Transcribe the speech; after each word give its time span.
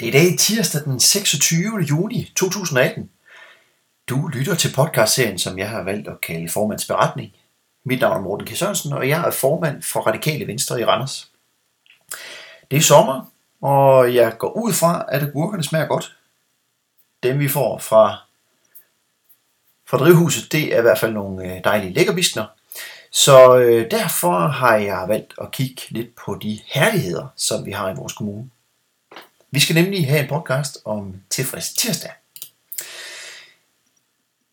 Det 0.00 0.08
er 0.08 0.12
i 0.12 0.28
dag 0.28 0.38
tirsdag 0.38 0.84
den 0.84 1.00
26. 1.00 1.80
juni 1.80 2.32
2018. 2.36 3.10
Du 4.08 4.26
lytter 4.26 4.54
til 4.54 4.72
podcastserien, 4.74 5.38
som 5.38 5.58
jeg 5.58 5.70
har 5.70 5.82
valgt 5.82 6.08
at 6.08 6.20
kalde 6.20 6.48
Formands 6.48 6.86
Beretning. 6.86 7.32
Mit 7.84 8.00
navn 8.00 8.16
er 8.16 8.20
Morten 8.20 8.46
K. 8.46 8.56
Sørensen, 8.56 8.92
og 8.92 9.08
jeg 9.08 9.26
er 9.26 9.30
formand 9.30 9.82
for 9.82 10.00
Radikale 10.00 10.46
Venstre 10.46 10.80
i 10.80 10.84
Randers. 10.84 11.30
Det 12.70 12.76
er 12.76 12.80
sommer, 12.80 13.32
og 13.62 14.14
jeg 14.14 14.38
går 14.38 14.50
ud 14.50 14.72
fra, 14.72 15.04
at 15.08 15.22
agurkerne 15.22 15.64
smager 15.64 15.86
godt. 15.86 16.16
Dem 17.22 17.38
vi 17.38 17.48
får 17.48 17.78
fra, 17.78 18.16
fra 19.86 19.98
drivhuset, 19.98 20.52
det 20.52 20.74
er 20.74 20.78
i 20.78 20.82
hvert 20.82 20.98
fald 20.98 21.12
nogle 21.12 21.54
øh, 21.54 21.64
dejlige 21.64 21.92
lækkerbistner. 21.92 22.46
Så 23.10 23.56
øh, 23.56 23.90
derfor 23.90 24.38
har 24.48 24.76
jeg 24.76 25.04
valgt 25.08 25.34
at 25.40 25.50
kigge 25.50 25.82
lidt 25.90 26.16
på 26.16 26.38
de 26.42 26.60
herligheder, 26.66 27.26
som 27.36 27.66
vi 27.66 27.70
har 27.70 27.90
i 27.90 27.94
vores 27.94 28.12
kommune. 28.12 28.50
Vi 29.50 29.60
skal 29.60 29.74
nemlig 29.74 30.08
have 30.08 30.22
en 30.22 30.28
podcast 30.28 30.78
om 30.84 31.14
tilfreds 31.30 31.72
tirsdag. 31.72 32.10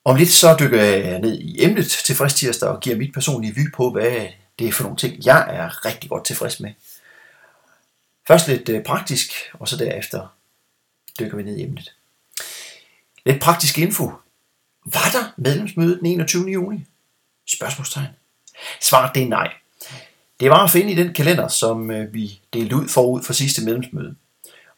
Om 0.06 0.16
lidt 0.16 0.30
så 0.30 0.56
dykker 0.60 0.84
jeg 0.84 1.20
ned 1.20 1.40
i 1.40 1.64
emnet 1.64 1.90
tilfreds 1.90 2.34
tirsdag 2.34 2.70
og 2.70 2.80
giver 2.80 2.96
mit 2.96 3.14
personlige 3.14 3.56
vy 3.56 3.72
på, 3.74 3.92
hvad 3.92 4.28
det 4.60 4.68
er 4.68 4.72
for 4.72 4.84
nogle 4.84 4.98
ting, 4.98 5.26
jeg 5.26 5.56
er 5.56 5.86
rigtig 5.86 6.10
godt 6.10 6.26
tilfreds 6.26 6.60
med. 6.60 6.74
Først 8.28 8.48
lidt 8.48 8.70
øh, 8.70 8.84
praktisk, 8.84 9.32
og 9.54 9.68
så 9.68 9.78
derefter 9.78 10.36
dykker 11.20 11.38
vi 11.38 11.44
ned 11.44 11.58
i 11.58 11.64
emnet. 11.64 11.96
Lidt 13.26 13.42
praktisk 13.42 13.78
info. 13.78 14.12
Var 14.86 15.10
der 15.14 15.34
medlemsmøde 15.38 15.98
den 15.98 16.06
21. 16.06 16.50
juni? 16.50 16.86
Spørgsmålstegn. 17.48 18.08
Svaret 18.82 19.16
det 19.16 19.24
er 19.24 19.28
nej. 19.28 19.54
Det 20.40 20.50
var 20.50 20.64
at 20.64 20.72
finde 20.72 20.92
i 20.92 20.96
den 20.96 21.14
kalender, 21.14 21.48
som 21.48 21.92
øh, 21.92 22.14
vi 22.14 22.40
delte 22.54 22.76
ud 22.76 22.88
forud 22.88 23.24
for 23.24 23.34
sidste 23.34 23.66
medlemsmøde. 23.66 24.16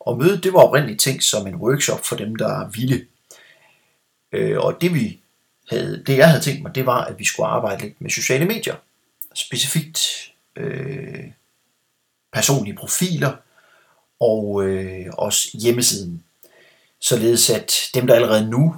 Og 0.05 0.17
mødet 0.17 0.43
det 0.43 0.53
var 0.53 0.59
oprindeligt 0.59 1.01
tænkt 1.01 1.23
som 1.23 1.47
en 1.47 1.55
workshop 1.55 2.05
for 2.05 2.15
dem, 2.15 2.35
der 2.35 2.69
ville. 2.69 3.05
Øh, 4.31 4.59
og 4.59 4.77
det, 4.81 4.93
vi 4.93 5.19
havde, 5.69 6.03
det 6.07 6.17
jeg 6.17 6.29
havde 6.29 6.43
tænkt 6.43 6.61
mig, 6.61 6.75
det 6.75 6.85
var, 6.85 7.05
at 7.05 7.19
vi 7.19 7.25
skulle 7.25 7.47
arbejde 7.47 7.83
lidt 7.83 8.01
med 8.01 8.09
sociale 8.09 8.45
medier. 8.45 8.75
Specifikt 9.33 9.99
øh, 10.55 11.23
personlige 12.33 12.75
profiler 12.75 13.35
og 14.19 14.63
øh, 14.63 15.05
også 15.17 15.57
hjemmesiden. 15.57 16.23
Således 16.99 17.49
at 17.49 17.73
dem, 17.93 18.07
der 18.07 18.15
allerede 18.15 18.49
nu 18.49 18.75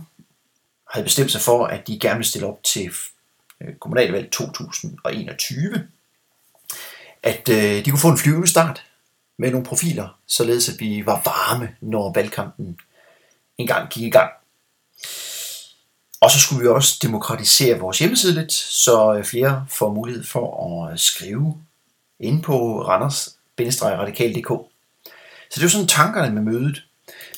havde 0.91 1.03
bestemt 1.03 1.31
sig 1.31 1.41
for, 1.41 1.65
at 1.65 1.87
de 1.87 1.99
gerne 1.99 2.17
vil 2.17 2.25
stille 2.25 2.47
op 2.47 2.63
til 2.63 2.91
øh, 3.61 3.75
kommunalvalg 3.75 4.31
2021, 4.31 5.87
at 7.23 7.49
øh, 7.49 7.85
de 7.85 7.89
kunne 7.89 7.99
få 7.99 8.09
en 8.09 8.17
flyvende 8.17 8.47
start 8.47 8.86
med 9.37 9.51
nogle 9.51 9.65
profiler, 9.65 10.19
således 10.27 10.69
at 10.69 10.79
vi 10.79 11.05
var 11.05 11.21
varme, 11.25 11.75
når 11.81 12.13
valgkampen 12.13 12.79
engang 13.57 13.89
gik 13.89 14.03
i 14.03 14.09
gang. 14.09 14.31
Og 16.21 16.31
så 16.31 16.39
skulle 16.39 16.61
vi 16.61 16.67
også 16.67 16.99
demokratisere 17.01 17.79
vores 17.79 17.99
hjemmeside 17.99 18.33
lidt, 18.33 18.51
så 18.53 19.15
øh, 19.17 19.23
flere 19.23 19.65
får 19.69 19.93
mulighed 19.93 20.23
for 20.23 20.75
at 20.85 20.91
øh, 20.91 20.97
skrive 20.97 21.57
ind 22.19 22.43
på 22.43 22.81
randers 22.81 23.37
radikaldk 23.59 24.47
Så 25.49 25.55
det 25.55 25.63
var 25.63 25.69
sådan 25.69 25.87
tankerne 25.87 26.33
med 26.33 26.41
mødet. 26.41 26.83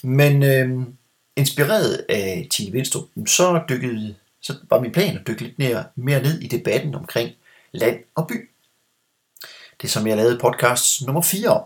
Men 0.04 0.44
øh, 0.44 0.88
inspireret 1.36 2.06
af 2.10 2.48
Tine 2.52 2.72
Vindstrup, 2.72 3.04
så, 3.28 3.62
dykkede, 3.70 4.16
så 4.42 4.56
var 4.70 4.80
min 4.80 4.92
plan 4.92 5.18
at 5.18 5.28
dykke 5.28 5.42
lidt 5.42 5.60
mere, 5.60 5.84
mere 5.96 6.22
ned 6.22 6.42
i 6.42 6.48
debatten 6.48 6.96
omkring 6.96 7.32
land 7.72 8.00
og 8.16 8.28
by. 8.28 8.50
Det 9.82 9.92
som 9.92 10.08
jeg 10.08 10.18
lavede 10.18 10.40
podcast 10.42 11.06
nummer 11.06 11.22
4 11.22 11.50
om. 11.50 11.64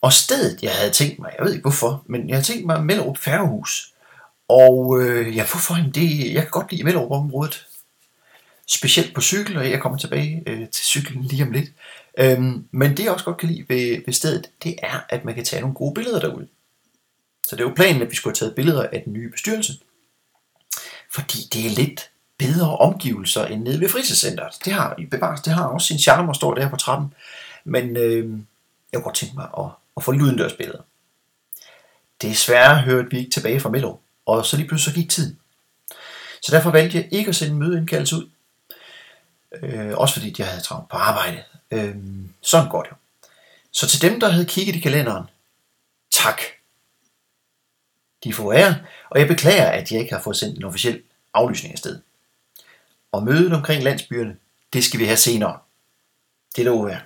Og 0.00 0.12
stedet, 0.12 0.62
jeg 0.62 0.72
havde 0.72 0.90
tænkt 0.90 1.18
mig, 1.18 1.32
jeg 1.38 1.46
ved 1.46 1.52
ikke 1.52 1.62
hvorfor, 1.62 2.02
men 2.06 2.28
jeg 2.28 2.36
havde 2.36 2.46
tænkt 2.46 2.66
mig 2.66 2.84
Mellerup 2.84 3.18
Færgehus. 3.18 3.94
Og 4.48 5.00
øh, 5.02 5.36
ja, 5.36 5.46
hvorfor 5.46 5.74
det? 5.94 6.34
Jeg 6.34 6.42
kan 6.42 6.50
godt 6.50 6.72
lide 6.72 6.84
Mellerup-området. 6.84 7.66
Specielt 8.66 9.14
på 9.14 9.20
cykel, 9.20 9.56
og 9.56 9.70
jeg 9.70 9.80
kommer 9.80 9.98
tilbage 9.98 10.42
øh, 10.46 10.68
til 10.68 10.84
cyklen 10.84 11.24
lige 11.24 11.42
om 11.42 11.52
lidt. 11.52 11.70
Øhm, 12.18 12.64
men 12.70 12.96
det 12.96 13.04
jeg 13.04 13.12
også 13.12 13.24
godt 13.24 13.36
kan 13.36 13.48
lide 13.48 13.64
ved, 13.68 14.02
ved 14.06 14.14
stedet, 14.14 14.50
det 14.62 14.74
er, 14.82 15.00
at 15.08 15.24
man 15.24 15.34
kan 15.34 15.44
tage 15.44 15.60
nogle 15.60 15.74
gode 15.74 15.94
billeder 15.94 16.20
derude. 16.20 16.48
Så 17.46 17.56
det 17.56 17.62
er 17.62 17.68
jo 17.68 17.74
planen, 17.74 18.02
at 18.02 18.10
vi 18.10 18.16
skulle 18.16 18.30
have 18.30 18.46
taget 18.46 18.54
billeder 18.54 18.88
af 18.92 19.02
den 19.04 19.12
nye 19.12 19.30
bestyrelse. 19.30 19.72
Fordi 21.14 21.38
det 21.52 21.66
er 21.66 21.70
lidt 21.70 22.10
bedre 22.38 22.76
omgivelser 22.76 23.46
end 23.46 23.62
nede 23.62 23.80
ved 23.80 23.88
fritidscenteret. 23.88 24.54
Det 24.64 24.72
har, 24.72 24.98
bevares, 25.10 25.40
det 25.40 25.52
har 25.52 25.64
også 25.64 25.86
sin 25.86 25.98
charme 25.98 26.30
at 26.30 26.36
stå 26.36 26.54
der 26.54 26.70
på 26.70 26.76
trappen. 26.76 27.14
Men 27.64 27.96
øh, 27.96 28.38
jeg 28.92 28.98
kunne 28.98 29.04
godt 29.04 29.16
tænke 29.16 29.34
mig 29.36 29.48
at 29.58 29.70
og 30.00 30.04
for 30.04 30.12
lidt 30.12 30.22
udendørsbilleder. 30.22 30.82
Desværre 32.22 32.80
hørte 32.80 33.10
vi 33.10 33.18
ikke 33.18 33.30
tilbage 33.30 33.60
fra 33.60 33.68
Mello, 33.68 33.96
og 34.26 34.46
så 34.46 34.56
lige 34.56 34.68
pludselig 34.68 34.94
så 34.94 35.00
gik 35.00 35.10
tiden. 35.10 35.38
Så 36.42 36.52
derfor 36.56 36.70
valgte 36.70 36.98
jeg 36.98 37.08
ikke 37.10 37.28
at 37.28 37.36
sende 37.36 37.54
mødeindkaldelse 37.54 38.16
ud. 38.16 38.28
Øh, 39.62 39.98
også 39.98 40.14
fordi 40.14 40.34
jeg 40.38 40.46
havde 40.46 40.62
travlt 40.62 40.88
på 40.88 40.96
arbejde. 40.96 41.44
Øh, 41.70 41.96
sådan 42.40 42.68
går 42.68 42.82
det 42.82 42.90
jo. 42.90 42.96
Så 43.70 43.88
til 43.88 44.02
dem, 44.02 44.20
der 44.20 44.28
havde 44.28 44.46
kigget 44.46 44.76
i 44.76 44.80
kalenderen, 44.80 45.26
tak. 46.10 46.40
De 48.24 48.32
får 48.32 48.52
ære, 48.52 48.78
og 49.10 49.20
jeg 49.20 49.28
beklager, 49.28 49.66
at 49.66 49.92
jeg 49.92 50.00
ikke 50.00 50.12
har 50.12 50.22
fået 50.22 50.36
sendt 50.36 50.58
en 50.58 50.64
officiel 50.64 51.02
aflysning 51.34 51.72
afsted. 51.72 52.00
Og 53.12 53.22
mødet 53.22 53.52
omkring 53.52 53.82
landsbyerne, 53.82 54.36
det 54.72 54.84
skal 54.84 55.00
vi 55.00 55.04
have 55.04 55.16
senere. 55.16 55.58
Det 56.56 56.64
lover 56.64 56.88
jeg. 56.88 57.00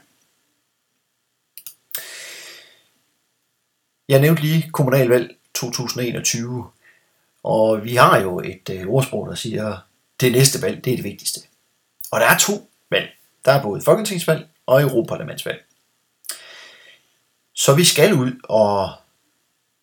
Jeg 4.09 4.21
nævnte 4.21 4.43
lige 4.43 4.71
kommunalvalg 4.73 5.37
2021, 5.55 6.67
og 7.43 7.85
vi 7.85 7.95
har 7.95 8.21
jo 8.21 8.41
et 8.41 8.71
øh, 8.71 8.87
ordsprog, 8.87 9.29
der 9.29 9.35
siger, 9.35 9.77
det 10.21 10.33
næste 10.33 10.63
valg, 10.63 10.85
det 10.85 10.93
er 10.93 10.97
det 10.97 11.05
vigtigste. 11.05 11.41
Og 12.13 12.21
der 12.21 12.27
er 12.27 12.39
to 12.39 12.71
valg. 12.91 13.09
Der 13.45 13.53
er 13.53 13.63
både 13.63 13.83
folketingsvalg 13.83 14.49
og 14.67 14.83
europaparlamentsvalg. 14.83 15.65
Så 17.55 17.75
vi 17.75 17.85
skal 17.85 18.15
ud 18.15 18.33
og 18.45 18.93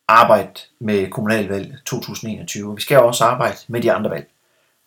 arbejde 0.08 0.62
med 0.80 1.10
kommunalvalg 1.10 1.78
2021, 1.86 2.70
og 2.70 2.78
vi 2.78 2.82
skal 2.82 2.98
også 2.98 3.24
arbejde 3.24 3.58
med 3.68 3.82
de 3.82 3.92
andre 3.92 4.10
valg. 4.10 4.28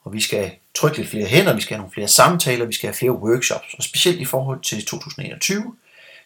Og 0.02 0.12
vi 0.12 0.20
skal 0.20 0.52
trykke 0.74 0.96
lidt 0.96 1.08
flere 1.08 1.26
hænder, 1.26 1.54
vi 1.54 1.60
skal 1.60 1.74
have 1.74 1.80
nogle 1.80 1.92
flere 1.92 2.08
samtaler, 2.08 2.64
vi 2.64 2.72
skal 2.72 2.88
have 2.88 2.94
flere 2.94 3.12
workshops, 3.12 3.74
og 3.74 3.82
specielt 3.82 4.20
i 4.20 4.24
forhold 4.24 4.60
til 4.60 4.86
2021, 4.86 5.76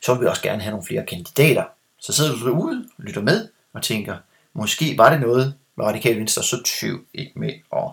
så 0.02 0.14
vil 0.14 0.20
vi 0.20 0.26
også 0.26 0.42
gerne 0.42 0.62
have 0.62 0.70
nogle 0.70 0.86
flere 0.86 1.06
kandidater 1.06 1.64
så 1.98 2.12
sidder 2.12 2.32
du 2.32 2.46
derude, 2.46 2.88
lytter 2.98 3.22
med 3.22 3.48
og 3.72 3.82
tænker, 3.82 4.18
måske 4.52 4.98
var 4.98 5.10
det 5.10 5.20
noget 5.20 5.54
med 5.76 5.84
Radikale 5.84 6.18
Venstre, 6.18 6.42
så 6.42 6.62
tøv 6.62 7.04
ikke 7.14 7.38
med 7.38 7.52
at 7.72 7.90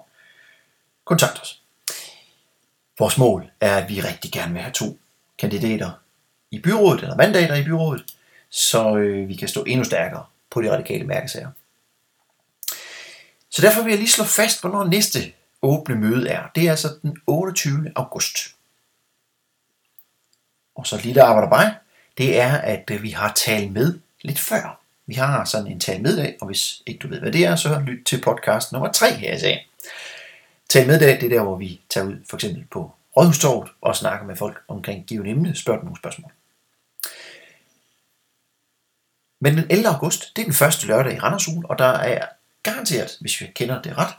kontakte 1.06 1.42
os. 1.42 1.62
Vores 3.00 3.18
mål 3.18 3.52
er, 3.62 3.78
at 3.78 3.90
vi 3.90 4.02
rigtig 4.02 4.32
gerne 4.32 4.54
vil 4.54 4.62
have 4.62 4.74
to 4.74 5.00
kandidater 5.38 5.92
i 6.52 6.60
byrådet, 6.60 7.02
eller 7.02 7.16
mandater 7.16 7.56
i 7.56 7.64
byrådet, 7.64 8.06
så 8.50 8.96
øh, 8.98 9.28
vi 9.28 9.36
kan 9.36 9.48
stå 9.48 9.64
endnu 9.64 9.84
stærkere 9.84 10.26
på 10.50 10.62
de 10.62 10.74
radikale 10.74 11.04
mærkesager. 11.04 11.52
Så 13.50 13.62
derfor 13.62 13.82
vil 13.82 13.90
jeg 13.90 14.00
lige 14.00 14.10
slå 14.10 14.24
fast, 14.24 14.62
hvornår 14.62 14.84
næste 14.84 15.20
åbne 15.62 15.96
møde 15.96 16.30
er. 16.30 16.44
Det 16.56 16.68
er 16.68 16.72
altså 16.72 16.98
den 17.02 17.18
28. 17.28 17.92
august. 17.96 18.38
Og 20.76 20.88
så 20.88 20.98
lige 20.98 21.16
der 21.16 21.24
arbejder 21.24 21.50
bare, 21.50 21.76
det 22.18 22.40
er, 22.40 22.58
at 22.58 22.92
øh, 22.92 23.04
vi 23.04 23.10
har 23.10 23.34
talt 23.34 23.74
med 23.74 24.00
lidt 24.22 24.40
før. 24.40 24.80
Vi 25.08 25.14
har 25.14 25.46
sådan 25.46 25.68
en 25.68 25.80
tal 25.80 26.02
med 26.02 26.18
dag, 26.18 26.38
og 26.42 26.48
hvis 26.48 26.82
ikke 26.86 27.00
du 27.00 27.08
ved, 27.08 27.20
hvad 27.20 27.32
det 27.32 27.46
er, 27.46 27.56
så 27.56 27.80
lyt 27.80 28.06
til 28.06 28.22
podcast 28.22 28.72
nummer 28.72 28.92
3 28.92 29.14
her 29.14 29.36
i 29.36 29.40
sagen. 29.40 29.60
Tal 30.70 30.88
med 30.88 31.00
dag, 31.00 31.22
det 31.22 31.24
er 31.24 31.38
der, 31.38 31.44
hvor 31.44 31.56
vi 31.56 31.82
tager 31.90 32.08
ud 32.08 32.16
for 32.30 32.38
eksempel 32.38 32.66
på 32.72 32.92
Rådhustorvet 33.18 33.72
og 33.82 33.96
snakker 33.96 34.28
med 34.28 34.36
folk 34.36 34.62
omkring 34.68 35.06
givet 35.06 35.28
emne, 35.28 35.56
spørger 35.56 35.84
nogle 35.84 35.98
spørgsmål. 35.98 36.32
Men 39.40 39.58
den 39.58 39.66
11. 39.70 39.88
august, 39.88 40.36
det 40.36 40.42
er 40.42 40.46
den 40.46 40.54
første 40.54 40.88
lørdag 40.88 41.14
i 41.14 41.20
Randersugen, 41.20 41.66
og 41.70 41.80
der 41.80 41.86
er 41.86 42.26
garanteret, 42.64 43.18
hvis 43.22 43.42
vi 43.42 43.52
kender 43.56 43.82
det 43.82 43.98
ret, 43.98 44.14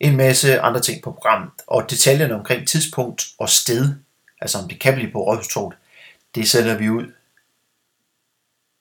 en 0.00 0.16
masse 0.16 0.60
andre 0.60 0.80
ting 0.80 1.02
på 1.02 1.12
programmet. 1.12 1.50
Og 1.66 1.90
detaljerne 1.90 2.34
omkring 2.34 2.68
tidspunkt 2.68 3.26
og 3.38 3.48
sted, 3.48 3.94
altså 4.40 4.58
om 4.58 4.68
det 4.68 4.80
kan 4.80 4.94
blive 4.94 5.10
på 5.10 5.22
Rådhustorvet, 5.22 5.76
det 6.34 6.50
sætter 6.50 6.78
vi 6.78 6.90
ud 6.90 7.12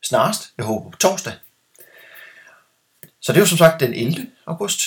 snarest. 0.03 0.53
Jeg 0.57 0.65
håber 0.65 0.89
på 0.89 0.97
torsdag. 0.97 1.33
Så 3.19 3.31
det 3.31 3.37
er 3.37 3.41
jo 3.41 3.47
som 3.47 3.57
sagt 3.57 3.79
den 3.79 3.93
11. 3.93 4.27
august. 4.45 4.81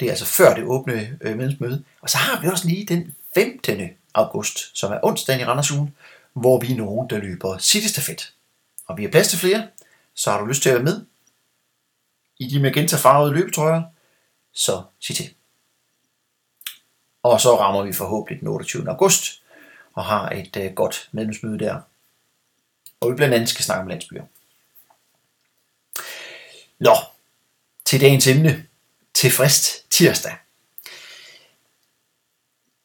Det 0.00 0.06
er 0.06 0.10
altså 0.10 0.26
før 0.26 0.54
det 0.54 0.64
åbne 0.64 1.18
øh, 1.20 1.36
medlemsmøde. 1.36 1.84
Og 2.00 2.10
så 2.10 2.18
har 2.18 2.40
vi 2.40 2.48
også 2.48 2.68
lige 2.68 2.86
den 2.86 3.16
15. 3.34 3.90
august, 4.14 4.78
som 4.78 4.92
er 4.92 4.98
onsdagen 5.02 5.40
i 5.40 5.44
Randersugen, 5.44 5.96
hvor 6.32 6.60
vi 6.60 6.72
er 6.72 6.76
nogen, 6.76 7.10
der 7.10 7.18
løber 7.18 7.58
City 7.58 7.86
Stafet. 7.86 8.32
Og 8.86 8.96
vi 8.96 9.02
har 9.02 9.10
plads 9.10 9.28
til 9.28 9.38
flere, 9.38 9.68
så 10.14 10.30
har 10.30 10.40
du 10.40 10.46
lyst 10.46 10.62
til 10.62 10.68
at 10.68 10.74
være 10.74 10.84
med 10.84 11.04
i 12.38 12.48
de 12.48 12.60
magenta 12.60 12.96
farvede 12.96 13.34
løbetrøjer, 13.34 13.82
så 14.52 14.82
sig 15.00 15.16
til. 15.16 15.34
Og 17.22 17.40
så 17.40 17.60
rammer 17.60 17.82
vi 17.82 17.92
forhåbentlig 17.92 18.40
den 18.40 18.48
28. 18.48 18.88
august 18.88 19.42
og 19.94 20.04
har 20.04 20.30
et 20.30 20.56
øh, 20.56 20.72
godt 20.72 21.08
medlemsmøde 21.12 21.58
der. 21.58 21.80
Og 23.00 23.10
vi 23.10 23.14
blandt 23.14 23.34
andet 23.34 23.48
skal 23.48 23.64
snakke 23.64 23.82
om 23.82 23.88
landsbyer. 23.88 24.24
Nå, 26.80 26.96
til 27.84 28.00
dagens 28.00 28.26
emne. 28.26 28.66
til 29.14 29.30
frist 29.30 29.90
tirsdag. 29.90 30.32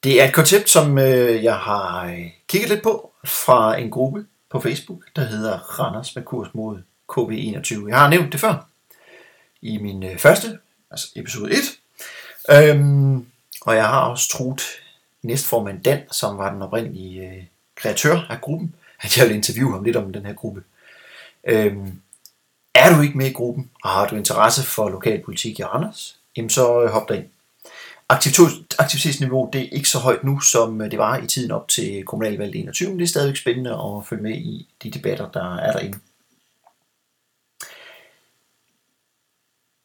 Det 0.03 0.21
er 0.21 0.27
et 0.27 0.33
koncept, 0.33 0.69
som 0.69 0.97
øh, 0.97 1.43
jeg 1.43 1.55
har 1.55 2.05
øh, 2.05 2.29
kigget 2.47 2.69
lidt 2.69 2.83
på 2.83 3.13
fra 3.25 3.77
en 3.77 3.91
gruppe 3.91 4.25
på 4.49 4.59
Facebook, 4.59 5.03
der 5.15 5.25
hedder 5.25 5.57
Randers 5.57 6.15
med 6.15 6.23
kurs 6.23 6.47
mod 6.53 6.81
KV21. 7.11 7.87
Jeg 7.87 7.99
har 7.99 8.09
nævnt 8.09 8.31
det 8.31 8.39
før 8.39 8.67
i 9.61 9.77
min 9.77 10.03
øh, 10.03 10.17
første, 10.17 10.59
altså 10.91 11.07
episode 11.15 11.51
1. 11.51 11.57
Øhm, 12.51 13.25
og 13.61 13.75
jeg 13.75 13.87
har 13.87 14.01
også 14.01 14.29
truet 14.29 14.61
næstformand 15.21 15.83
Dan, 15.83 16.01
som 16.11 16.37
var 16.37 16.53
den 16.53 16.61
oprindelige 16.61 17.49
kreatør 17.75 18.27
af 18.29 18.41
gruppen, 18.41 18.75
at 19.01 19.17
jeg 19.17 19.27
vil 19.27 19.35
interviewe 19.35 19.73
ham 19.73 19.83
lidt 19.83 19.95
om 19.95 20.13
den 20.13 20.25
her 20.25 20.33
gruppe. 20.33 20.63
Øhm, 21.43 22.01
er 22.75 22.95
du 22.95 23.01
ikke 23.01 23.17
med 23.17 23.27
i 23.27 23.33
gruppen, 23.33 23.71
og 23.83 23.89
har 23.89 24.07
du 24.07 24.15
interesse 24.15 24.63
for 24.63 24.89
lokalpolitik 24.89 25.59
i 25.59 25.63
Randers, 25.63 26.19
jamen 26.37 26.49
så 26.49 26.83
øh, 26.83 26.89
hop 26.89 27.09
dig 27.09 27.17
ind. 27.17 27.25
Aktivitetsniveau 28.79 29.49
det 29.53 29.61
er 29.61 29.69
ikke 29.71 29.89
så 29.89 29.99
højt 29.99 30.23
nu, 30.23 30.39
som 30.39 30.81
øh, 30.81 30.91
det 30.91 30.99
var 30.99 31.17
i 31.17 31.27
tiden 31.27 31.51
op 31.51 31.67
til 31.67 32.03
kommunalvalget 32.05 32.55
21, 32.55 32.89
men 32.89 32.99
det 32.99 33.05
er 33.05 33.09
stadigvæk 33.09 33.35
spændende 33.35 33.71
at 33.71 34.07
følge 34.09 34.23
med 34.23 34.35
i 34.35 34.67
de 34.83 34.91
debatter, 34.91 35.31
der 35.31 35.55
er 35.55 35.71
derinde. 35.71 35.99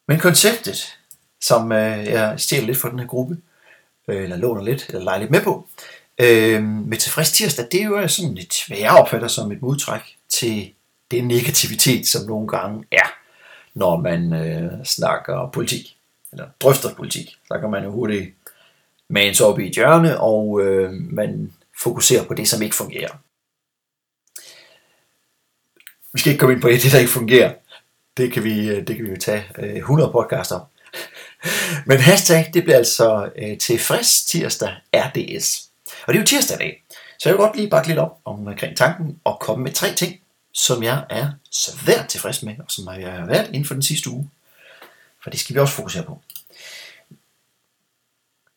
Men 0.07 0.19
konceptet, 0.19 0.97
som 1.41 1.71
øh, 1.71 2.05
jeg 2.05 2.39
stjæler 2.39 2.65
lidt 2.65 2.77
fra 2.77 2.89
den 2.89 2.99
her 2.99 3.07
gruppe, 3.07 3.37
eller 4.07 4.37
låner 4.37 4.63
lidt, 4.63 4.85
eller 4.87 5.03
leger 5.03 5.19
lidt 5.19 5.31
med 5.31 5.41
på, 5.41 5.67
øh, 6.19 6.63
med 6.63 6.97
tilfreds 6.97 7.31
tirsdag, 7.31 7.67
det 7.71 7.81
er 7.81 7.85
jo 7.85 8.07
sådan 8.07 8.35
lidt, 8.35 8.67
hvad 8.67 8.77
jeg 8.77 8.91
opfatter 8.91 9.27
som 9.27 9.51
et 9.51 9.61
modtræk 9.61 10.17
til 10.29 10.73
den 11.11 11.27
negativitet, 11.27 12.07
som 12.07 12.27
nogle 12.27 12.47
gange 12.47 12.85
er, 12.91 13.13
når 13.73 13.97
man 13.97 14.33
øh, 14.33 14.85
snakker 14.85 15.49
politik, 15.53 15.97
eller 16.31 16.47
drøfter 16.59 16.93
politik. 16.95 17.29
Så 17.47 17.59
kan 17.59 17.69
man 17.69 17.83
jo 17.83 17.91
hurtigt 17.91 18.35
mane 19.07 19.35
op 19.43 19.59
i 19.59 19.67
et 19.67 19.75
hjørne, 19.75 20.19
og 20.19 20.61
øh, 20.61 20.93
man 20.93 21.53
fokuserer 21.83 22.23
på 22.25 22.33
det, 22.33 22.47
som 22.47 22.61
ikke 22.61 22.75
fungerer. 22.75 23.17
Vi 26.13 26.19
skal 26.19 26.31
ikke 26.31 26.39
komme 26.39 26.53
ind 26.53 26.61
på 26.61 26.69
det, 26.69 26.91
der 26.91 26.99
ikke 26.99 27.11
fungerer. 27.11 27.53
Det 28.17 28.33
kan 28.33 28.43
vi, 28.43 28.69
øh, 28.69 28.87
det 28.87 28.95
kan 28.95 29.05
vi 29.05 29.09
jo 29.09 29.17
tage 29.17 29.43
øh, 29.59 29.75
100 29.75 30.11
podcaster 30.11 30.55
om. 30.55 30.65
Men 31.85 31.97
hashtag, 31.97 32.51
det 32.53 32.63
bliver 32.63 32.77
altså 32.77 33.31
øh, 33.35 33.57
tilfreds 33.57 34.25
tirsdag 34.25 34.75
RDS. 34.95 35.69
Og 36.07 36.13
det 36.13 36.15
er 36.15 36.21
jo 36.21 36.25
tirsdag 36.25 36.55
i 36.55 36.59
dag. 36.59 36.83
Så 37.19 37.29
jeg 37.29 37.33
vil 37.33 37.45
godt 37.45 37.55
lige 37.55 37.69
bakke 37.69 37.87
lidt 37.87 37.99
op 37.99 38.19
omkring 38.25 38.71
øh, 38.71 38.75
tanken 38.75 39.19
og 39.23 39.39
komme 39.39 39.63
med 39.63 39.71
tre 39.71 39.93
ting, 39.93 40.20
som 40.53 40.83
jeg 40.83 41.05
er 41.09 41.31
svært 41.51 42.07
tilfreds 42.07 42.43
med, 42.43 42.55
og 42.59 42.71
som 42.71 42.87
jeg 42.99 43.11
har 43.11 43.25
været 43.25 43.47
inden 43.47 43.65
for 43.65 43.73
den 43.73 43.83
sidste 43.83 44.09
uge. 44.09 44.29
For 45.23 45.29
det 45.29 45.39
skal 45.39 45.55
vi 45.55 45.59
også 45.59 45.73
fokusere 45.73 46.03
på. 46.03 46.21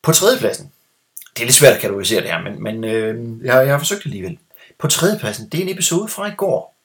På 0.03 0.13
tredjepladsen, 0.13 0.73
det 1.37 1.43
er 1.43 1.47
lidt 1.47 1.57
svært 1.57 1.75
at 1.75 1.81
kategorisere 1.81 2.21
det 2.21 2.31
her, 2.31 2.41
men, 2.41 2.63
men 2.63 2.85
øh, 2.85 3.45
jeg, 3.45 3.55
jeg 3.55 3.73
har 3.73 3.79
forsøgt 3.79 4.07
alligevel. 4.07 4.39
På 4.79 4.89
tredjepladsen, 4.89 5.49
det 5.49 5.59
er 5.59 5.65
en 5.65 5.73
episode 5.73 6.09
fra 6.09 6.27
i 6.27 6.35
går. 6.37 6.77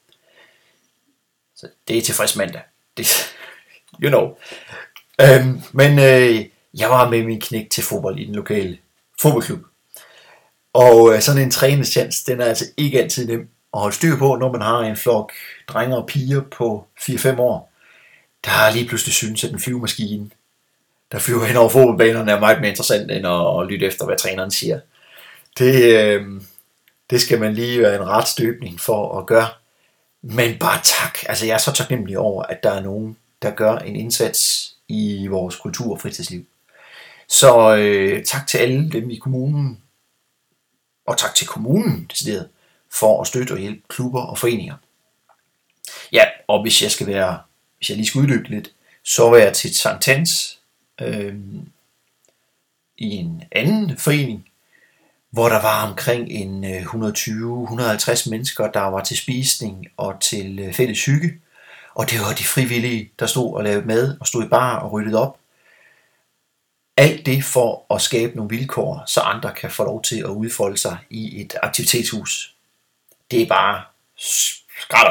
Så 1.56 1.68
det 1.88 1.98
er 1.98 2.02
tilfreds 2.02 2.36
mandag. 2.36 2.62
Det, 2.98 3.08
you 4.04 4.10
know. 4.10 4.36
Øhm, 5.22 5.62
men 5.72 6.00
øh, 6.00 6.46
jeg 6.74 6.90
var 6.90 7.10
med 7.10 7.24
min 7.24 7.42
knæk 7.42 7.70
til 7.70 7.84
fodbold 7.84 8.20
i 8.20 8.26
den 8.26 8.36
lokale 8.36 8.78
fodboldklub. 9.22 9.60
Og 10.74 11.14
øh, 11.14 11.22
sådan 11.22 11.42
en 11.42 11.52
træningschance, 11.52 12.26
den 12.26 12.42
er 12.42 12.46
altså 12.46 12.66
ikke 12.78 13.02
altid 13.02 13.28
nem 13.28 13.50
at 13.74 13.80
holde 13.80 13.96
styr 13.96 14.18
på, 14.18 14.36
når 14.36 14.52
man 14.52 14.62
har 14.62 14.80
en 14.80 14.98
flok 14.98 15.32
drenge 15.68 15.98
og 15.98 16.08
piger 16.08 16.42
på 16.42 16.86
4-5 17.00 17.40
år, 17.40 17.72
der 18.46 18.50
har 18.50 18.72
lige 18.72 18.88
pludselig 18.88 19.14
synes, 19.14 19.44
at 19.44 19.52
den 19.52 19.60
flyvemaskine, 19.60 20.30
der 21.12 21.20
flyver 21.20 21.46
hen 21.46 21.56
over 21.56 21.70
fodboldbanerne, 21.70 22.32
er 22.32 22.40
meget 22.40 22.62
mere 22.62 22.70
interessant 22.70 23.12
end 23.12 23.28
at, 23.28 23.68
lytte 23.68 23.86
efter, 23.86 24.06
hvad 24.06 24.18
træneren 24.18 24.52
siger. 24.52 24.80
Det, 25.58 25.96
øh, 25.96 26.42
det 27.10 27.22
skal 27.22 27.40
man 27.40 27.54
lige 27.54 27.82
være 27.82 27.96
en 27.96 28.08
ret 28.08 28.28
støbning 28.28 28.80
for 28.80 29.20
at 29.20 29.26
gøre. 29.26 29.48
Men 30.22 30.60
bare 30.60 30.82
tak. 30.84 31.18
Altså, 31.30 31.46
jeg 31.46 31.54
er 31.54 31.58
så 31.58 31.74
taknemmelig 31.74 32.18
over, 32.18 32.44
at 32.44 32.64
der 32.64 32.72
er 32.72 32.82
nogen, 32.82 33.18
der 33.42 33.52
gør 33.52 33.78
en 33.78 33.96
indsats 33.96 34.72
i 34.88 35.28
vores 35.28 35.56
kultur- 35.56 35.94
og 35.94 36.02
fritidsliv. 36.02 36.46
Så 37.30 37.76
øh, 37.76 38.26
tak 38.26 38.48
til 38.48 38.58
alle 38.58 38.90
dem 38.90 39.10
i 39.10 39.16
kommunen, 39.16 39.82
og 41.06 41.18
tak 41.18 41.36
til 41.36 41.48
kommunen, 41.48 42.06
decideret, 42.10 42.50
for 42.94 43.22
at 43.22 43.28
støtte 43.28 43.52
og 43.52 43.58
hjælpe 43.58 43.82
klubber 43.88 44.22
og 44.22 44.38
foreninger. 44.38 44.76
Ja, 46.12 46.24
og 46.48 46.62
hvis 46.62 46.82
jeg 46.82 46.92
skal 46.92 47.08
være, 47.08 47.40
hvis 47.78 47.90
jeg 47.90 47.98
lige 47.98 48.08
skal 48.08 48.22
uddybe 48.22 48.50
lidt, 48.50 48.72
så 49.04 49.30
var 49.30 49.38
jeg 49.38 49.54
til 49.54 49.76
Sankt 49.76 50.06
Hans 50.06 50.60
øh, 51.02 51.36
i 52.98 53.10
en 53.16 53.44
anden 53.52 53.98
forening, 53.98 54.50
hvor 55.32 55.50
der 55.50 55.62
var 55.62 55.90
omkring 55.90 56.30
en 56.30 56.64
øh, 56.64 56.82
120-150 56.82 58.30
mennesker, 58.30 58.72
der 58.72 58.82
var 58.82 59.04
til 59.04 59.18
spisning 59.18 59.88
og 59.98 60.22
til 60.22 60.60
øh, 60.60 60.74
fælles 60.74 61.06
hygge. 61.06 61.42
Og 61.96 62.10
det 62.10 62.20
var 62.20 62.34
de 62.34 62.44
frivillige, 62.44 63.12
der 63.20 63.26
stod 63.26 63.56
og 63.56 63.64
lavede 63.64 63.88
mad 63.88 64.18
og 64.20 64.28
stod 64.28 64.46
i 64.46 64.48
bar 64.48 64.80
og 64.80 64.92
ryddede 64.92 65.22
op. 65.22 65.38
Alt 66.98 67.26
det 67.26 67.44
for 67.44 67.94
at 67.96 68.02
skabe 68.02 68.36
nogle 68.36 68.50
vilkår, 68.50 69.04
så 69.08 69.22
andre 69.22 69.54
kan 69.54 69.72
få 69.72 69.84
lov 69.84 70.02
til 70.02 70.20
at 70.20 70.26
udfolde 70.30 70.78
sig 70.78 70.98
i 71.10 71.42
et 71.42 71.56
aktivitetshus 71.64 72.56
det 73.32 73.42
er 73.42 73.48
bare 73.48 73.84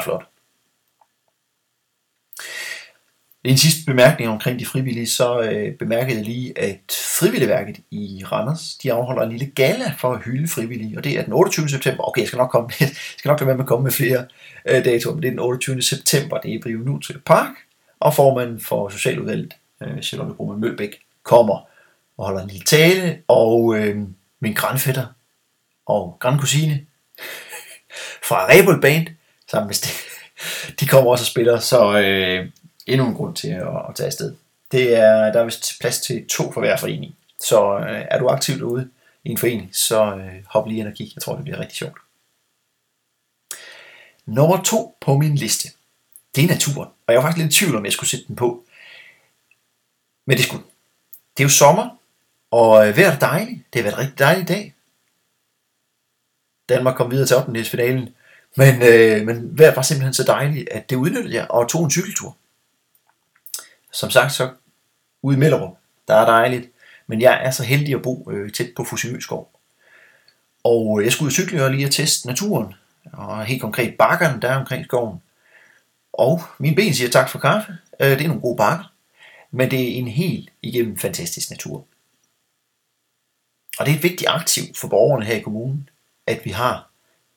flot. 0.03 0.25
En 3.45 3.59
sidste 3.59 3.87
bemærkning 3.87 4.31
omkring 4.31 4.61
de 4.61 4.67
frivillige, 4.67 5.07
så 5.07 5.41
øh, 5.41 5.75
bemærkede 5.79 6.17
jeg 6.17 6.25
lige, 6.25 6.59
at 6.59 6.81
Frivilligværket 7.19 7.77
i 7.91 8.25
Randers, 8.33 8.75
de 8.83 8.93
afholder 8.93 9.23
en 9.23 9.31
lille 9.31 9.47
gala 9.47 9.95
for 9.99 10.13
at 10.13 10.23
hylde 10.25 10.49
frivillige, 10.49 10.99
og 10.99 11.05
det 11.05 11.19
er 11.19 11.23
den 11.25 11.33
28. 11.33 11.69
september. 11.69 12.09
Okay, 12.09 12.21
jeg 12.21 12.29
skal 12.29 12.37
nok, 12.37 12.51
komme, 12.51 12.71
jeg 12.81 12.89
skal 13.17 13.29
nok 13.29 13.41
lade 13.41 13.47
være 13.47 13.57
med 13.57 13.65
at 13.65 13.69
komme 13.69 13.85
med 13.85 13.93
flere 13.93 14.27
øh, 14.67 14.85
datoer, 14.85 15.15
men 15.15 15.23
det 15.23 15.29
er 15.29 15.33
den 15.33 15.39
28. 15.39 15.83
september, 15.83 16.39
det 16.39 16.51
er 16.51 16.55
i 16.55 16.61
Brive 16.63 17.01
til 17.01 17.21
Park, 17.27 17.55
og 18.01 18.15
formanden 18.15 18.61
for 18.61 18.89
Socialudvalget, 18.89 19.55
øh, 19.83 20.03
Charlotte 20.03 20.35
Broman 20.35 20.61
Mølbæk, 20.61 20.99
kommer 21.23 21.69
og 22.19 22.27
holder 22.27 22.43
en 22.43 22.49
lille 22.49 22.65
tale, 22.65 23.19
og 23.29 23.77
øh, 23.77 23.97
min 24.41 24.55
grandfætter 24.55 25.07
og 25.87 26.17
grandkusine, 26.21 26.87
fra 28.23 28.47
Rebel 28.49 28.81
Band, 28.81 29.07
sammen 29.51 29.67
med 29.67 29.75
de 30.81 30.87
kommer 30.87 31.11
også 31.11 31.23
og 31.23 31.27
spiller, 31.27 31.59
så 31.59 31.99
øh, 31.99 32.51
endnu 32.87 33.07
en 33.07 33.15
grund 33.15 33.37
til 33.37 33.49
at, 33.49 33.69
at 33.89 33.95
tage 33.95 34.07
afsted. 34.07 34.35
Det 34.73 34.97
er, 34.97 35.33
der 35.33 35.41
er 35.41 35.45
vist 35.45 35.81
plads 35.81 36.01
til 36.01 36.29
to 36.29 36.53
for 36.53 36.61
hver 36.61 36.77
forening. 36.77 37.17
Så 37.41 37.79
øh, 37.79 38.05
er 38.11 38.19
du 38.19 38.29
aktiv 38.29 38.59
derude 38.59 38.91
i 39.25 39.31
en 39.31 39.39
forening, 39.39 39.71
så 39.73 40.15
øh, 40.17 40.45
hop 40.47 40.69
lige 40.69 40.79
ind 40.79 40.89
og 40.89 40.95
kig. 40.95 41.13
Jeg 41.15 41.23
tror, 41.23 41.35
det 41.35 41.45
bliver 41.45 41.61
rigtig 41.61 41.77
sjovt. 41.77 41.99
Nummer 44.27 44.63
to 44.63 44.97
på 45.01 45.17
min 45.17 45.35
liste, 45.35 45.69
det 46.35 46.45
er 46.45 46.49
naturen. 46.49 46.89
Og 47.07 47.13
jeg 47.13 47.17
var 47.17 47.23
faktisk 47.23 47.43
lidt 47.43 47.55
i 47.55 47.59
tvivl 47.59 47.77
om, 47.77 47.85
jeg 47.85 47.93
skulle 47.93 48.11
sætte 48.11 48.27
den 48.27 48.37
på. 48.37 48.65
Men 50.27 50.37
det 50.37 50.45
skulle 50.45 50.65
Det 51.37 51.43
er 51.43 51.45
jo 51.45 51.49
sommer, 51.49 51.99
og 52.51 52.89
øh, 52.89 52.97
vejret 52.97 53.15
er 53.15 53.19
dejligt. 53.19 53.61
Det 53.73 53.83
har 53.83 53.83
været 53.83 53.95
en 53.95 53.99
rigtig 53.99 54.19
dejlig 54.19 54.49
dag. 54.49 54.75
Danmark 56.69 56.97
kom 56.97 57.11
videre 57.11 57.27
til 57.27 57.37
8. 57.37 57.65
finalen. 57.65 58.09
Men, 58.57 58.83
øh, 58.83 59.27
men 59.27 59.59
vejret 59.59 59.77
var 59.77 59.83
simpelthen 59.83 60.15
så 60.15 60.23
dejligt, 60.23 60.69
at 60.69 60.91
det 60.91 60.97
udnyttede 60.97 61.35
jeg 61.35 61.47
og 61.51 61.69
tog 61.69 61.85
en 61.85 61.91
cykeltur. 61.91 62.37
Som 63.93 64.11
sagt, 64.11 64.33
så 64.33 64.51
ude 65.23 65.37
i 65.37 65.39
Mellerup, 65.39 65.77
der 66.09 66.15
er 66.15 66.25
dejligt. 66.25 66.71
Men 67.07 67.21
jeg 67.21 67.45
er 67.45 67.51
så 67.51 67.63
heldig 67.65 67.95
at 67.95 68.03
bo 68.03 68.31
øh, 68.31 68.53
tæt 68.53 68.71
på 68.77 68.85
Fusimø. 68.85 69.19
Og 70.65 71.01
øh, 71.01 71.05
jeg 71.05 71.13
skulle 71.13 71.27
ud 71.27 71.31
og 71.31 71.33
cykle 71.33 71.65
og 71.65 71.71
lige 71.71 71.87
at 71.87 71.93
teste 71.93 72.27
naturen. 72.27 72.75
Og 73.13 73.45
helt 73.45 73.61
konkret 73.61 73.97
bakkerne, 73.99 74.41
der 74.43 74.49
er 74.49 74.57
omkring 74.57 74.85
skoven. 74.85 75.23
Og 76.13 76.41
min 76.59 76.75
ben 76.75 76.95
siger 76.95 77.11
tak 77.11 77.29
for 77.29 77.39
kaffe. 77.39 77.73
Øh, 78.01 78.11
det 78.11 78.21
er 78.21 78.29
nogle 78.29 78.43
gode 78.43 78.57
bakker. 78.57 78.93
Men 79.51 79.71
det 79.71 79.81
er 79.81 79.99
en 79.99 80.09
helt 80.09 80.51
igennem 80.63 80.99
fantastisk 80.99 81.51
natur. 81.51 81.85
Og 83.79 83.87
det 83.87 83.93
er 83.93 83.97
et 83.97 84.03
vigtigt 84.03 84.31
aktiv 84.31 84.65
for 84.75 84.89
borgerne 84.89 85.25
her 85.25 85.37
i 85.37 85.41
kommunen 85.41 85.89
at 86.29 86.45
vi 86.45 86.51
har 86.51 86.91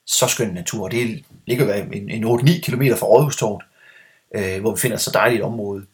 så 0.05 0.27
skøn 0.27 0.53
natur. 0.53 0.88
Det 0.88 1.25
ligger 1.48 1.74
en, 1.74 2.10
en 2.10 2.24
8-9 2.24 2.62
km 2.62 2.81
fra 2.81 3.07
Rådhustorvet, 3.07 3.63
øh, 4.36 4.62
hvor 4.62 4.75
vi 4.75 4.81
finder 4.81 4.98
så 4.98 5.12
dejligt 5.13 5.43
område. 5.43 5.86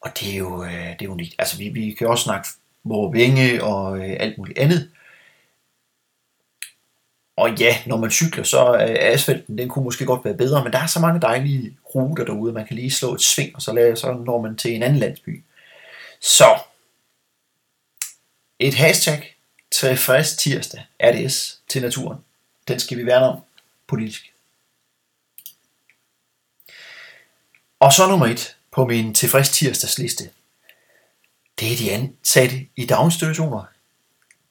Og 0.00 0.10
det 0.20 0.32
er 0.32 0.36
jo, 0.36 0.64
øh, 0.64 0.98
det 0.98 1.02
er 1.02 1.08
unikt. 1.08 1.34
Altså 1.38 1.58
vi, 1.58 1.68
vi 1.68 1.90
kan 1.98 2.06
også 2.06 2.24
snakke 2.24 2.48
hvor 2.82 3.12
vinge 3.12 3.64
og 3.64 3.98
øh, 3.98 4.16
alt 4.20 4.38
muligt 4.38 4.58
andet. 4.58 4.90
Og 7.36 7.58
ja, 7.58 7.76
når 7.86 7.96
man 7.96 8.10
cykler, 8.10 8.44
så 8.44 8.58
er 8.58 9.12
asfalten, 9.12 9.58
den 9.58 9.68
kunne 9.68 9.84
måske 9.84 10.04
godt 10.04 10.24
være 10.24 10.36
bedre, 10.36 10.64
men 10.64 10.72
der 10.72 10.78
er 10.78 10.86
så 10.86 11.00
mange 11.00 11.20
dejlige 11.20 11.76
ruter 11.94 12.24
derude, 12.24 12.52
man 12.52 12.66
kan 12.66 12.76
lige 12.76 12.90
slå 12.90 13.14
et 13.14 13.22
sving, 13.22 13.56
og 13.56 13.62
så, 13.62 13.72
lade, 13.72 13.96
så 13.96 14.12
når 14.12 14.40
man 14.40 14.56
til 14.56 14.74
en 14.74 14.82
anden 14.82 14.98
landsby. 14.98 15.44
Så, 16.20 16.58
et 18.58 18.74
hashtag 18.74 19.36
tilfreds 19.70 20.36
tirsdag 20.36 20.82
RDS 21.02 21.60
til 21.68 21.82
naturen 21.82 22.18
den 22.68 22.80
skal 22.80 22.98
vi 22.98 23.06
værne 23.06 23.26
om 23.26 23.40
politisk. 23.86 24.32
Og 27.80 27.92
så 27.92 28.08
nummer 28.08 28.26
et 28.26 28.56
på 28.70 28.86
min 28.86 29.14
tilfreds 29.14 29.50
tirsdagsliste, 29.50 30.30
det 31.60 31.72
er 31.72 31.76
de 31.76 31.92
ansatte 31.92 32.66
i 32.76 32.86
daginstitutioner. 32.86 33.64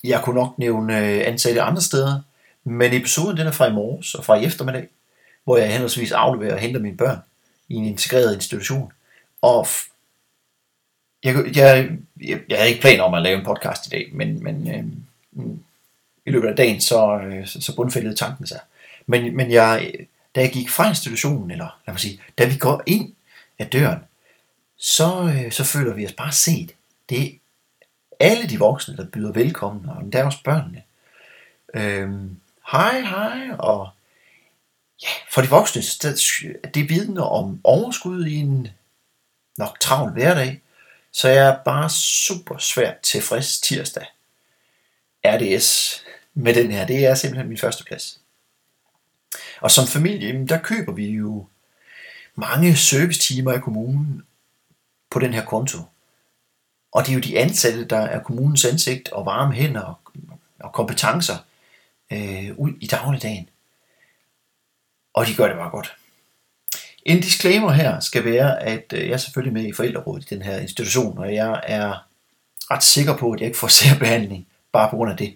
Jeg 0.03 0.21
kunne 0.23 0.35
nok 0.35 0.59
nævne 0.59 0.99
øh, 0.99 1.27
ansatte 1.27 1.61
andre 1.61 1.81
steder, 1.81 2.21
men 2.63 2.93
episoden 2.93 3.37
den 3.37 3.47
er 3.47 3.51
fra 3.51 3.67
i 3.67 3.73
morges 3.73 4.15
og 4.15 4.25
fra 4.25 4.35
i 4.35 4.45
eftermiddag, 4.45 4.89
hvor 5.43 5.57
jeg 5.57 5.71
henholdsvis 5.71 6.11
afleverer 6.11 6.53
og 6.53 6.59
henter 6.59 6.79
mine 6.79 6.97
børn 6.97 7.19
i 7.69 7.75
en 7.75 7.85
integreret 7.85 8.35
institution. 8.35 8.93
Og 9.41 9.67
jeg, 11.23 11.55
jeg, 11.55 11.89
jeg, 12.21 12.41
jeg 12.49 12.57
havde 12.57 12.69
ikke 12.69 12.81
planer 12.81 13.03
om 13.03 13.13
at 13.13 13.21
lave 13.21 13.39
en 13.39 13.45
podcast 13.45 13.87
i 13.87 13.89
dag, 13.89 14.09
men, 14.13 14.43
men 14.43 14.75
øh, 14.75 15.43
i 16.25 16.31
løbet 16.31 16.47
af 16.47 16.55
dagen, 16.55 16.75
øh, 16.75 17.47
så, 17.47 17.61
så 17.61 17.75
bundfældede 17.75 18.15
tanken 18.15 18.47
sig. 18.47 18.59
Men, 19.05 19.37
men 19.37 19.51
jeg, 19.51 19.93
da 20.35 20.41
jeg 20.41 20.51
gik 20.51 20.69
fra 20.69 20.89
institutionen, 20.89 21.51
eller 21.51 21.79
lad 21.87 21.93
mig 21.93 21.99
sige, 21.99 22.21
da 22.37 22.45
vi 22.45 22.57
går 22.57 22.83
ind 22.85 23.13
af 23.59 23.67
døren, 23.67 23.99
så, 24.77 25.33
øh, 25.35 25.51
så 25.51 25.63
føler 25.63 25.93
vi 25.93 26.05
os 26.05 26.13
bare 26.13 26.31
set. 26.31 26.75
Det 27.09 27.25
er 27.25 27.31
alle 28.19 28.49
de 28.49 28.59
voksne, 28.59 28.97
der 28.97 29.05
byder 29.05 29.31
velkommen, 29.31 29.89
og 29.89 30.13
der 30.13 30.19
er 30.19 30.25
også 30.25 30.43
børnene. 30.43 30.83
Øhm, 31.73 32.39
hej, 32.71 33.01
hej, 33.01 33.49
og 33.59 33.89
ja, 35.03 35.09
for 35.33 35.41
de 35.41 35.49
voksne, 35.49 35.81
det 36.73 36.89
vidner 36.89 37.23
om 37.23 37.59
overskud 37.63 38.25
i 38.25 38.35
en 38.35 38.67
nok 39.57 39.79
travl 39.79 40.11
hverdag, 40.11 40.61
så 41.11 41.29
jeg 41.29 41.47
er 41.47 41.57
bare 41.65 41.89
super 41.89 42.57
svært 42.57 42.99
tilfreds 42.99 43.61
tirsdag. 43.61 44.05
RDS 45.25 46.04
med 46.35 46.53
den 46.53 46.71
her, 46.71 46.85
det 46.85 47.05
er 47.05 47.15
simpelthen 47.15 47.47
min 47.47 47.57
første 47.57 47.83
plads. 47.83 48.19
Og 49.61 49.71
som 49.71 49.87
familie, 49.87 50.45
der 50.47 50.57
køber 50.57 50.91
vi 50.91 51.09
jo 51.09 51.45
mange 52.35 52.75
servicetimer 52.75 53.53
i 53.53 53.59
kommunen 53.59 54.23
på 55.09 55.19
den 55.19 55.33
her 55.33 55.45
konto. 55.45 55.77
Og 56.91 57.05
det 57.05 57.09
er 57.09 57.13
jo 57.13 57.19
de 57.19 57.39
ansatte, 57.39 57.85
der 57.85 57.97
er 57.97 58.23
kommunens 58.23 58.65
ansigt 58.65 59.09
og 59.09 59.25
varme 59.25 59.53
hænder 59.53 59.99
og 60.59 60.73
kompetencer 60.73 61.37
øh, 62.11 62.51
ud 62.57 62.73
i 62.81 62.87
dagligdagen. 62.87 63.49
Og 65.13 65.27
de 65.27 65.35
gør 65.35 65.47
det 65.47 65.57
bare 65.57 65.69
godt. 65.69 65.95
En 67.05 67.21
disclaimer 67.21 67.71
her 67.71 67.99
skal 67.99 68.25
være, 68.25 68.63
at 68.63 68.93
øh, 68.93 69.07
jeg 69.07 69.13
er 69.13 69.17
selvfølgelig 69.17 69.53
med 69.53 69.65
i 69.65 69.73
forældrerådet 69.73 70.31
i 70.31 70.35
den 70.35 70.41
her 70.41 70.57
institution, 70.57 71.17
og 71.17 71.33
jeg 71.33 71.61
er 71.63 72.07
ret 72.71 72.83
sikker 72.83 73.17
på, 73.17 73.31
at 73.31 73.39
jeg 73.39 73.47
ikke 73.47 73.59
får 73.59 73.67
særbehandling 73.81 74.47
bare 74.71 74.89
på 74.89 74.95
grund 74.95 75.11
af 75.11 75.17
det. 75.17 75.35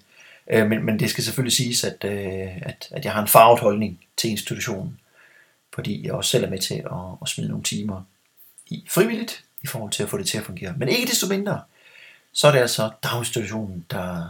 Øh, 0.49 0.69
men, 0.69 0.85
men 0.85 0.99
det 0.99 1.09
skal 1.09 1.23
selvfølgelig 1.23 1.53
siges, 1.53 1.83
at, 1.83 2.03
øh, 2.03 2.57
at, 2.61 2.87
at 2.91 3.05
jeg 3.05 3.13
har 3.13 3.21
en 3.21 3.27
farvet 3.27 3.59
holdning 3.59 4.05
til 4.17 4.29
institutionen, 4.29 4.99
fordi 5.73 6.05
jeg 6.05 6.13
også 6.13 6.31
selv 6.31 6.43
er 6.43 6.49
med 6.49 6.59
til 6.59 6.73
at, 6.75 7.17
at 7.21 7.27
smide 7.27 7.49
nogle 7.49 7.63
timer 7.63 8.03
i 8.67 8.85
frivilligt 8.89 9.43
i 9.61 9.67
forhold 9.67 9.91
til 9.91 10.03
at 10.03 10.09
få 10.09 10.17
det 10.17 10.27
til 10.27 10.37
at 10.37 10.43
fungere. 10.43 10.73
Men 10.77 10.89
ikke 10.89 11.07
desto 11.07 11.27
mindre, 11.27 11.61
så 12.33 12.47
er 12.47 12.51
det 12.51 12.59
altså 12.59 12.91
daginstitutionen, 13.03 13.85
der, 13.91 14.29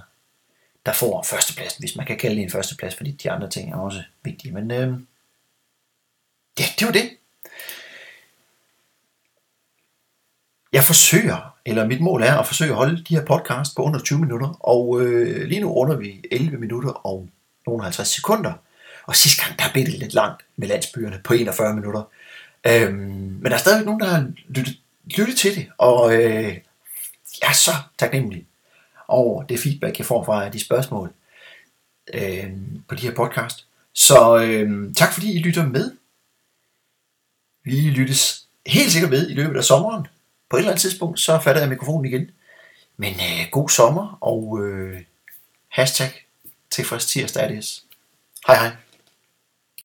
der 0.86 0.94
får 0.94 1.24
førstepladsen, 1.24 1.82
hvis 1.82 1.96
man 1.96 2.06
kan 2.06 2.18
kalde 2.18 2.36
det 2.36 2.44
en 2.44 2.52
førsteplads, 2.52 2.96
fordi 2.96 3.12
de 3.12 3.32
andre 3.32 3.50
ting 3.50 3.74
er 3.74 3.78
også 3.78 4.04
vigtige. 4.24 4.54
Men 4.54 4.72
øh, 4.72 5.00
ja, 6.60 6.66
det 6.80 6.86
var 6.86 6.92
det. 6.92 7.10
Jeg 10.80 10.86
forsøger, 10.86 11.56
eller 11.66 11.88
mit 11.88 12.02
mål 12.02 12.24
er 12.24 12.38
at 12.38 12.48
forsøge 12.48 12.72
at 12.72 12.76
holde 12.76 13.04
de 13.04 13.16
her 13.16 13.26
podcast 13.26 13.76
på 13.76 13.82
under 13.82 14.00
20 14.00 14.20
minutter, 14.20 14.48
og 14.60 15.02
øh, 15.02 15.48
lige 15.48 15.62
nu 15.62 15.72
runder 15.72 15.96
vi 15.98 16.24
11 16.32 16.58
minutter 16.58 16.90
og 16.90 17.30
nogle 17.68 17.84
50 17.84 18.08
sekunder. 18.08 18.54
Og 19.06 19.16
sidste 19.16 19.44
gang, 19.44 19.60
der 19.60 19.66
blev 19.74 19.86
det 19.86 19.94
lidt 19.94 20.14
langt 20.14 20.46
med 20.56 20.68
landsbyerne 20.68 21.22
på 21.24 21.34
41 21.34 21.76
minutter. 21.76 22.04
Øhm, 22.68 22.98
men 23.42 23.46
der 23.46 23.54
er 23.54 23.58
stadigvæk 23.58 23.86
nogen, 23.86 24.00
der 24.00 24.08
har 24.08 24.32
lyttet, 24.48 24.78
lyttet 25.06 25.38
til 25.38 25.56
det, 25.56 25.68
og 25.78 26.14
øh, 26.14 26.58
jeg 27.42 27.50
er 27.50 27.54
så 27.54 27.72
taknemmelig 27.98 28.46
over 29.08 29.44
det 29.44 29.60
feedback, 29.60 29.98
jeg 29.98 30.06
får 30.06 30.24
fra 30.24 30.50
de 30.50 30.60
spørgsmål 30.60 31.14
øh, 32.14 32.52
på 32.88 32.96
de 32.96 33.02
her 33.02 33.16
podcast. 33.16 33.66
Så 33.94 34.38
øh, 34.38 34.94
tak 34.96 35.14
fordi 35.14 35.34
I 35.34 35.40
lytter 35.40 35.66
med. 35.66 35.92
Vi 37.64 37.90
lyttes 37.90 38.46
helt 38.66 38.92
sikkert 38.92 39.12
med 39.12 39.30
i 39.30 39.34
løbet 39.34 39.58
af 39.58 39.64
sommeren 39.64 40.08
på 40.50 40.58
et 40.58 40.60
eller 40.60 40.72
andet 40.72 40.82
tidspunkt, 40.82 41.20
så 41.20 41.39
fatter 41.39 41.62
jeg 41.62 41.70
mikrofonen 41.70 42.06
igen. 42.06 42.32
Men 42.98 43.13
øh, 43.13 43.51
god 43.51 43.70
sommer, 43.70 44.18
og 44.22 44.60
øh, 44.63 45.01
hashtag 45.70 46.25
tilfreds 46.72 47.06
tirsdag. 47.06 47.62
Hej 48.48 48.56
hej. 48.56 48.72